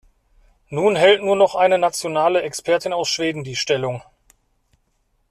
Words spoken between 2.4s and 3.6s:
Expertin aus Schweden die